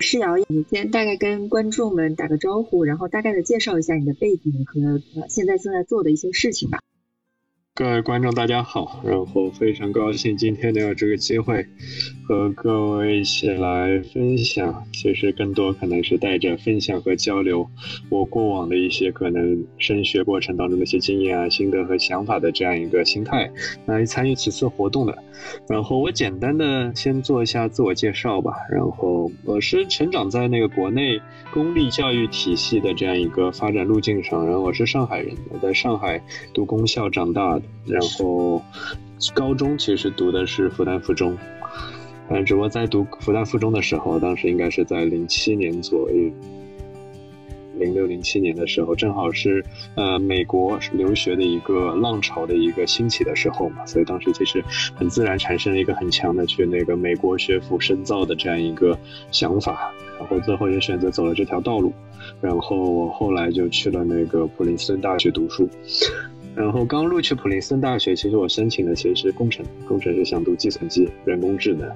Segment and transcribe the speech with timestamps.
[0.00, 6.78] 诗瑶，你先大概跟观众们打个招呼，然后大概的介绍一下你的背景和现在正在做的一些事情吧。
[7.74, 9.02] 各位观众，大家好！
[9.04, 11.66] 然后非常高兴今天能有这个机会
[12.30, 14.84] 和各位一起来分享。
[14.92, 17.68] 其实更多可能是带着分享和交流
[18.08, 23.50] 我过往的一些可能升学过程当中的一些经验啊、心得和想法的这样一个心态
[23.84, 25.18] 来参与此次活动的。
[25.68, 28.52] 然后我简单的先做一下自我介绍吧。
[28.70, 31.20] 然后我是成长在那个国内
[31.52, 34.46] 公立教育体系的这样一个发展路径上。
[34.46, 36.22] 然后我是上海人，我在上海
[36.54, 37.62] 读公校长大的。
[37.86, 38.62] 然后，
[39.34, 41.36] 高中其实读的是复旦附中，
[42.32, 46.30] 嗯，只不过在读复旦附中的时候，当时应该是在零七年左右，
[47.76, 49.64] 零六零七年的时候，正好是
[49.96, 54.64] 呃美国留学的一个浪潮的一个兴起的时候嘛，所以当时其实
[54.94, 58.96] 很自然产生了一个很强的去那个美国学府深造的这样一个
[59.32, 61.92] 想法，然后最后也选择走了这条道路，
[62.40, 65.68] 然后我后来就去了那个普林斯顿大学读书。
[66.54, 71.88] 然后刚录取普林斯顿大学，其实我申请的其实是工程，工程是想读计算机、人工智能。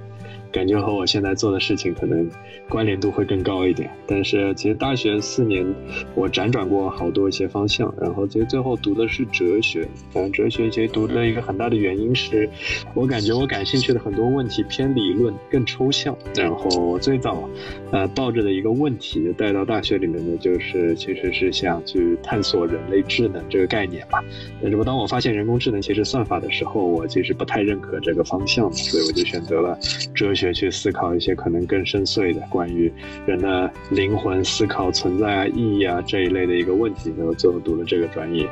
[0.55, 2.31] 感觉和我现在做的事情可能
[2.69, 5.67] 关联度会更高一点，但是其实大学四年
[6.15, 9.89] 我辗转过好多一些方向，然后其实最后读的是哲学。
[10.13, 12.49] 反正，哲学其实读的一个很大的原因是，
[12.95, 16.17] 我感觉我感兴趣的很多问题偏理论、更抽象。
[16.37, 17.51] 然后我最早
[17.91, 24.23] 呃抱着的一个问题带到大学里面的就是，其实是想去探索人类智能这个概念吧。
[24.63, 29.77] 但是当我发现人工智能其实算法的时候，我其实不太认可这个方向，所以我就选择了
[30.15, 30.44] 哲学。
[30.53, 32.93] 去思考一些可能更深邃的关于
[33.27, 38.49] 人的灵魂思考、存在啊、意义啊这一类的一个问题，然后最后读了这个专业。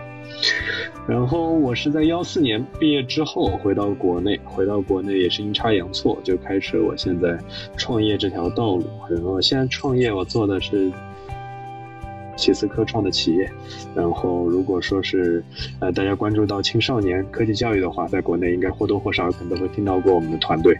[1.06, 7.36] 然后我是在幺四年毕业之后回到国内，回到国内也是阴差阳错就开始我现在
[7.76, 8.84] 创业这条道路。
[9.10, 10.90] 然后现在创业我做的是。
[12.42, 13.48] 其次科创的企业，
[13.94, 15.40] 然后如果说是
[15.78, 20.76] 呃大家关注到青少年科技教育的话，在国内应该或多或少可能都会听到过我们的团队。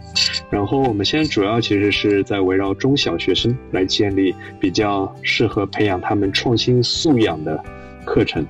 [0.49, 7.63] 然后我们现在主要其实是在围绕中小学生来建立比较适合培养他们创新素养的。
[8.05, 8.45] 课程，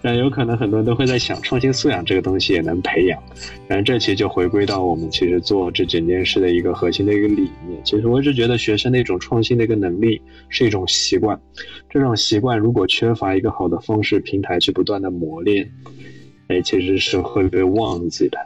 [0.00, 3.22] 但有可能很多人都会在想，创新素养这个东西也能培养。
[3.66, 7.78] 然后这其实就回归到我们其实做这整件事的一个核心的一个理念。
[7.84, 11.38] 其实我一直觉得，学生的一种创新的一个能力是一种习惯，
[11.90, 15.70] 这种习惯如果缺乏一个好的方式平台去不断的磨练，
[16.48, 18.38] 哎，其实是会被忘记的。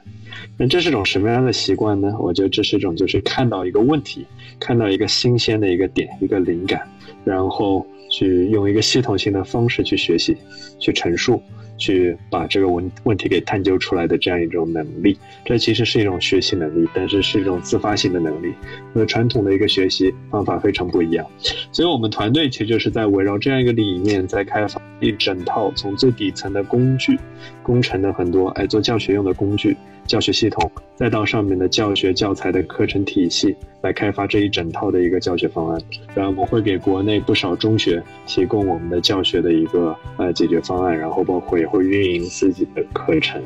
[0.57, 2.17] 那这是种什么样的习惯呢？
[2.19, 4.27] 我觉得这是一种就是看到一个问题，
[4.59, 6.83] 看到一个新鲜的一个点，一个灵感，
[7.25, 7.87] 然后。
[8.13, 10.37] 去用一个系统性的方式去学习，
[10.79, 11.43] 去陈述，
[11.79, 15.17] 去把这个问问题给探究出来的这样一种能力，
[15.47, 18.53] 这其实是一种学习能力，但是是一种自发性的能力，
[18.93, 21.27] 和传统的一个学习方法非常不一样。
[21.73, 27.19] 所以，我们团队其实就是在围绕这样一个理念，在开发一整套从最底层的工具、
[27.63, 29.75] 工程的很多哎做教学用的工具。
[30.13, 35.81] 教学系统，再到上面的教学教材的课程体系，来开发这一整套的一个教学方案。
[36.15, 43.43] 然后我们会给国内不少中学提供我们的教学的一个呃解决方案，然后包括也会运营自己的课程。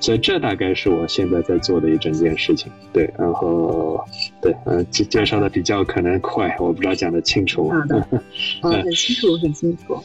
[0.00, 2.72] 所以这大概是我现在在做的一整件事情。
[2.92, 4.04] 对，然后
[4.42, 7.70] 对，嗯，介介绍的比较可能快，我不知道讲的清楚。
[7.70, 8.04] 好的，
[8.62, 9.96] 嗯， 很清楚，很清楚。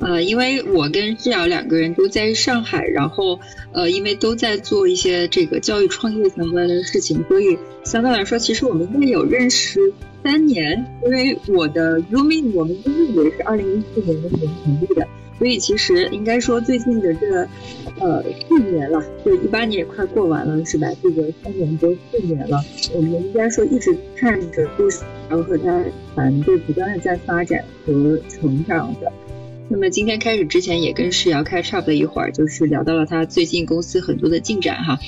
[0.00, 3.40] 呃，因为我跟志瑶两个人都在上海，然后
[3.72, 9.92] 呃，因为都在做一些这个教育创业相关的事情，所以相对来说，其实我们应该有认识
[10.22, 10.86] 三年。
[11.04, 17.48] 因为我的 Zooming，我们 Zooming 也是二零一四年的年成立的，所以其实应该说最近的这
[17.98, 20.86] 呃四年了，就一八年也快过完了，是吧？
[21.02, 22.60] 这个三年多四年了，
[22.94, 29.12] 我们应该说一直看着故事，然后和他团队不断的在发展和成长的。
[29.70, 34.98] 那么今天开始之前也跟世瑶开 up 了一会儿，就是聊到了他最近公司很多的进展哈。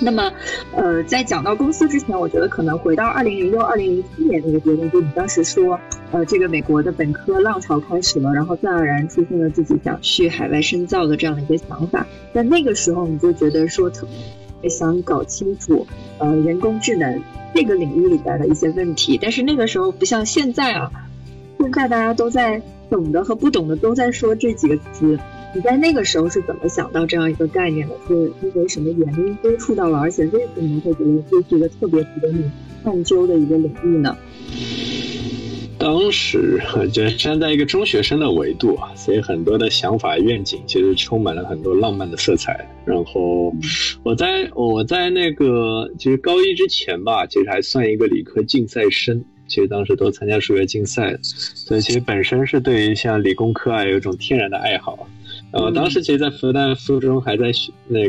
[0.00, 0.32] 那么，
[0.74, 5.78] 呃，在讲到公司之前，我觉得可能回到二零零六、二零零七年那个阶段，就你当时说，
[6.12, 12.06] 呃，这个美国的本科浪潮开始了，然后自然而然出现了自己想去海外深造的这样的一个想法。
[12.32, 14.08] 在那个时候，你就觉得说特
[14.62, 15.86] 别想搞清楚，
[16.18, 17.22] 呃，人工智能
[17.54, 19.18] 这个领域里边的一些问题。
[19.20, 20.90] 但是那个时候不像现在啊，
[21.60, 22.62] 现在大家都在。
[22.90, 25.18] 懂的和不懂的都在说这几个词，
[25.54, 27.94] 你在那个时候是怎么想到这样一个概念的？
[28.06, 29.98] 是因为什么原因接触到了？
[29.98, 32.50] 而且为什么会觉得这是一个特别值得你
[32.84, 34.16] 探究的一个领域呢？
[35.78, 36.60] 当时
[36.90, 42.66] 就站在一个中学生的维度啊，所以很多的想法愿景其实充满了很多浪漫的色彩。
[42.84, 43.54] 然后
[44.02, 49.24] 我在我在那个其实高一之前吧，其实还算一个理科竞赛生。
[49.46, 55.08] 其实当时都参加数学竞赛，所以其实本身是对于像理工科啊有一种天然的爱好。
[55.52, 58.00] 然后当时其实，在复旦附中还在学那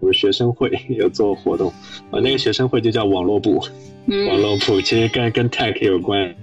[0.00, 1.68] 我们学生会 有做活动，
[2.10, 3.62] 啊，那个学生会就叫网络部，
[4.28, 6.34] 网络部其实跟跟 tech 有关。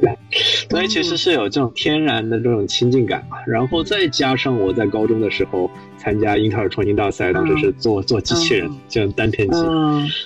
[0.70, 9.56] 所以其实是有这种天然的这种亲近感嘛，然后再加上我在高中的时候参加英特尔创新大赛，当时是做做机器人，就单片机，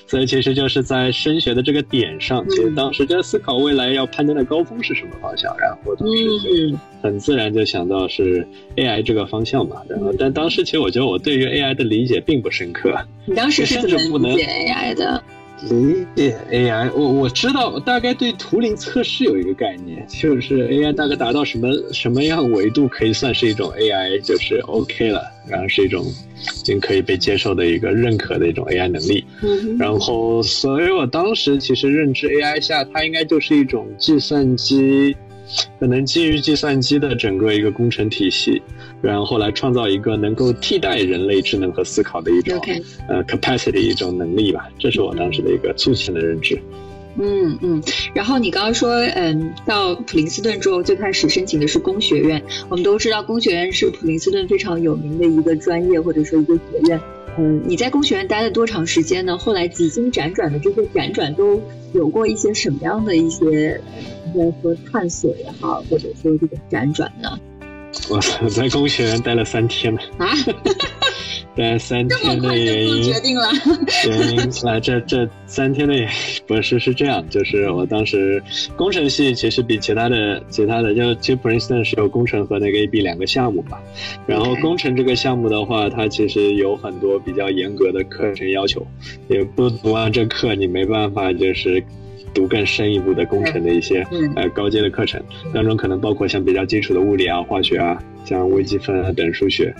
[0.07, 15.23] 所以其实就是在升学的这个点上，其实当时在思考未来要攀登的高峰是什么方向，然后当时就很自然就想到是 AI 这个方向嘛，然后但当时其实我觉得我对于 AI 的理解并不深刻，你当时是 怎么理解 AI 的？
[15.63, 29.25] 理解 AI，我我知道大概对图灵测试有一个概念，就是 AI 大概达到什么什么样维度可以算是一种 AI，就是 OK 了，然后是一种已经可以被接受的一个认可的一种 AI 能力。
[29.79, 35.17] 然后，所以我当时其实认知 AI 下，它应该就是一种计算机。
[35.81, 38.61] 可能基于计算机的整个一个工程体系，
[39.01, 42.61] 然后来创造一个能够替代人类智能和思考的一种
[43.09, 46.61] 呃 capacity 一种能力吧，这是我当时的一个粗浅的认知。
[47.21, 47.83] 嗯嗯，
[48.15, 57.01] 然后你刚刚说，嗯，到普林斯顿之后最开始申请的是工学院，我们都知道工学院是普林斯顿非常有名的一个专业或者说一个学院。
[57.37, 59.37] 嗯，你在工学院待了多长时间呢？
[59.37, 61.61] 后来几经辗转的这些辗转都
[61.93, 63.81] 有过一些什么样的一些？
[64.35, 67.39] 应该说探索也好，或者说这个辗转呢？
[68.11, 70.01] 我在工学院待了三天了。
[70.19, 70.29] 啊？
[71.57, 73.03] 待三天的原因？
[73.03, 73.49] 决定了。
[74.07, 75.95] 原因啊，这这三天的
[76.47, 78.41] 不是是这样，就是我当时
[78.77, 83.79] 工程系其实比其他的其他的，就其实普林斯顿是有工程和那个 AB 两个项目嘛。
[84.25, 88.87] 然后工程这个项目的话，它其实有很多比较严格的课程要求，
[89.29, 91.83] 也不读完这课你没办法就是。
[92.35, 95.23] 读更深一步的工程的一些呃高阶的课程
[95.53, 99.75] 当中，可能包括像比较基础的物理啊、化学啊，像微积分啊等数学。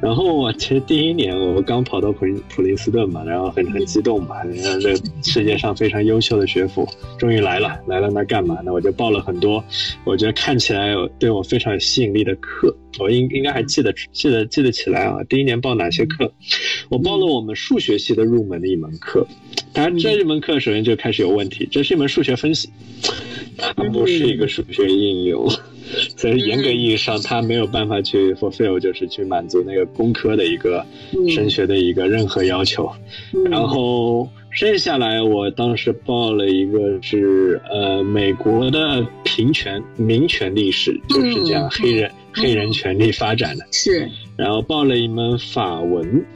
[0.00, 4.36] 然后我其实第一年我刚跑到普林普林斯顿嘛，然后很很激动嘛，
[4.80, 6.86] 这世界上非常优秀的学府
[7.18, 8.72] 终于来了，来了那干嘛呢？
[8.72, 9.64] 我就报了很多，
[10.04, 12.76] 我觉得看起来对我非常有吸引力的课。
[13.00, 15.16] 我应应该还记得记得记得起来啊！
[15.28, 16.32] 第一年报哪些课？
[16.88, 19.26] 我报了我们数学系的入门的一门课。
[19.72, 22.68] 当然，这一门课首先就开始有问题，这是一门数学分析，
[23.56, 25.48] 它不是一个数学应用，
[26.16, 30.84] 所以严格意义上它没有办法去 fulfill，就是去满足那个工科的一个
[31.28, 32.90] 升学的一个任何要求。
[33.50, 42.10] 然后剩下来，我当时报了一个是呃美国的平权民权历史，就是讲黑人。
[42.36, 46.26] 黑人权利发展的是，然后报了一门法文，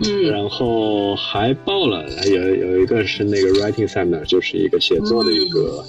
[0.00, 5.84] 嗯，然后还报了有有一个是那个 writing seminar，就是一个写作的一个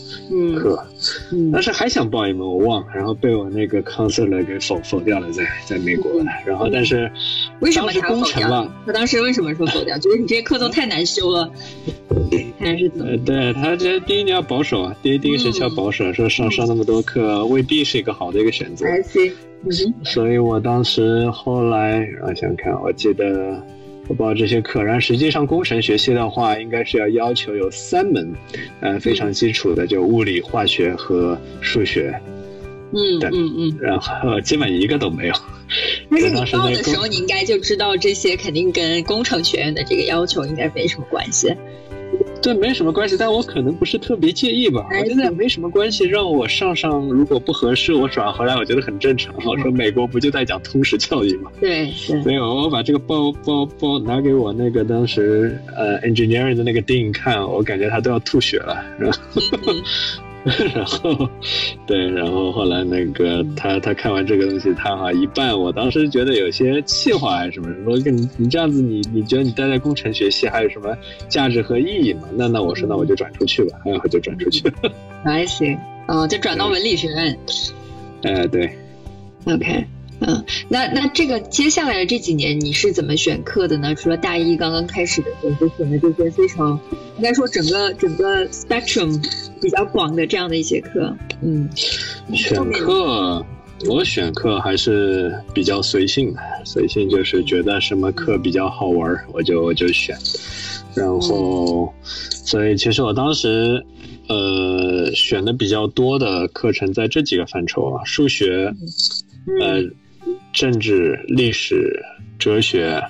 [0.60, 0.86] 课，
[1.32, 6.12] 嗯，但是还想报一门我忘了，然后被我那个 counselor 给否否掉了，在在美国，
[6.46, 7.12] 然后但是
[7.62, 8.72] 为什么他否掉？
[8.86, 9.98] 他当时为什么说否掉？
[9.98, 11.52] 觉得你这些课都太难修了，
[12.60, 13.18] 还是怎么？
[13.26, 18.86] 对他这第一年要保守啊，第一第一个学期要保守，说上上那么多课未必是一个好的一个选择。
[20.04, 28.34] 所以，我当时后来啊，想想看，我记得我报这些课，然后实际上工程学系的话，应该是要要求有三门，
[28.82, 32.14] 呃，非常基础的，就物理、化学和数学，
[32.94, 35.34] 嗯嗯嗯，然后基本一个都没有。
[36.10, 41.56] 那是你报的时候，你应该就知道这些肯定跟工程学院的这个要求应该没什么关系。
[42.46, 44.86] 对，没什么关系，但我可能不是特别介意吧。
[45.02, 49.34] 我觉得没什么关系，让我上上，如果不合适，我转回来，我觉得很正常。
[49.46, 51.52] 我说美国不就在讲通识教育吗？
[51.60, 51.92] 对，
[52.24, 58.86] 没有我把这个包包包拿给我那个当时呃 engineering 的那个 dean 看，我感觉他都要吐血了。
[59.00, 59.20] 然后，
[61.88, 70.96] 对，然后后来那个他他看完这个东西，他好像一半，我当时觉得有些气话还是什么，说跟你你这样子，你你觉得你待在工程学系还有什么
[71.28, 72.28] 价值和意义吗？
[72.36, 74.72] 那那我说那我就转出去吧，然后就转出去。
[75.24, 77.38] I see，哦，就转到文理学院。
[78.22, 78.70] 哎，对。
[79.46, 79.86] OK。
[80.22, 83.94] 嗯，那那这个接下来的这几年你是怎么选课的呢？
[83.96, 86.80] 除了大一刚刚开始的时候就选的这些非常，
[87.18, 89.22] 应该说整个整个 spectrum
[89.62, 91.70] 比较广的这样的一些课，嗯，
[92.34, 93.46] 选课
[93.90, 100.18] 我选课还是比较随性的，随性就是觉得什么课比较好玩我就我就选，
[100.96, 103.86] 然后所以其实我当时
[104.30, 108.74] 呃选的比较多的课程在这几个范畴啊，数学，
[109.60, 109.84] 呃。
[110.56, 112.02] 政治、历史、
[112.40, 113.04] 哲学，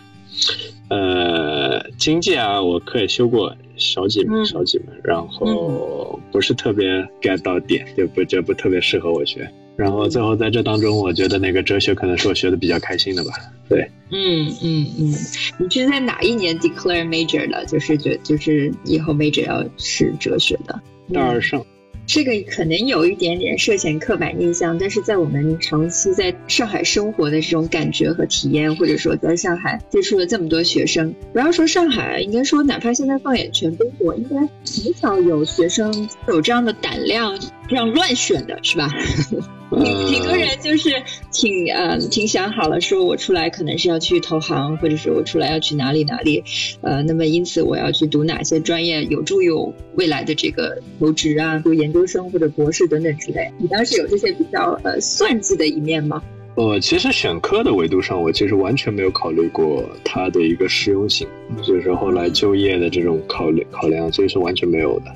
[0.89, 6.87] 呃经济啊，我课也修过少几门，嗯少几门，然后不是特别
[7.21, 9.47] get 到点，就不就不特别适合我学。
[9.77, 13.31] 然后最后在这当中，我觉得那个哲学可能是我学的比较开心的吧。
[13.69, 15.13] 对，嗯嗯嗯，
[15.59, 17.63] 你是在哪一年 declare major 的？
[17.65, 20.81] 就是觉就是以后 major 要是哲学的。
[21.13, 21.63] 大二上，
[22.07, 38.89] 这个可能有一点点涉嫌刻板印象，但是在我们长期在上海生活的这种感觉和体验，或者说在上海接触了这么多学生，不要说上海，应该说哪怕现在放眼全中国，应该很少有学生有这样的胆量这样乱选的，是吧？
[39.71, 40.89] 挺挺多人就是
[41.31, 46.43] 挺呃挺想好了，说我出来可能是要去投行，或者说我出来要去哪里哪里，
[46.81, 53.51] 呃，那么因此我要去读哪些专业，有助于我未来的这个求职啊，读研究生或者博士等等之类。
[53.57, 56.21] 你当时有这些比较呃算计的一面吗？
[56.55, 61.27] 呃其实选科的维度上，我其实完全没有考虑过它的一个实用性，
[61.63, 65.11] 就是后来就业的这种考虑考量，其实是完全没有的。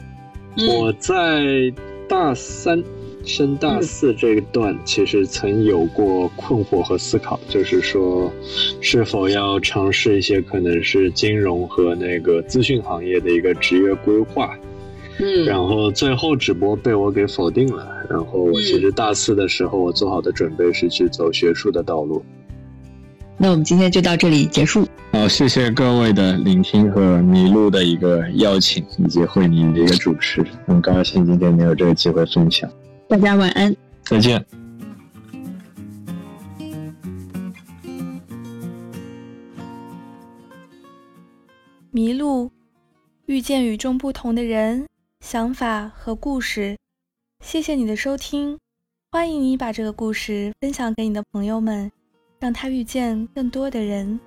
[0.57, 1.71] 嗯我在
[2.09, 2.83] 大三
[3.25, 8.31] 升大四这一段，其实曾有过困惑和思考，就是说，
[8.81, 14.57] 是否要尝试一些可能是金融和那个资讯行业的一个职业规划，
[15.19, 17.87] 嗯然后最后只不过被我给否定了。
[18.09, 22.23] 然后我其实大四的时候，我做好的准备是去走学术的道路。
[23.37, 24.87] 那我们今天就到这里结束。
[25.11, 32.69] 好，谢谢各位的聆听和迷路的一个邀请，以及慧宁的一个主持，很高兴今天能有这个机会分享。
[33.09, 33.75] 大家晚安。
[34.03, 34.45] 再见。
[41.89, 42.51] 迷路，
[43.25, 44.85] 遇见与众不同的人、
[45.21, 46.77] 想法和故事。
[47.43, 48.59] 谢谢你的收听，
[49.11, 51.91] 欢迎你把这个故事分享给你的朋友们，
[52.39, 54.19] 让他遇见更多的人。